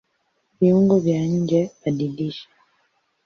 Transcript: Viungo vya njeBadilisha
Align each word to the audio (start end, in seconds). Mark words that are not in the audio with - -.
Viungo 0.59 0.95
vya 1.05 1.21
njeBadilisha 1.31 2.49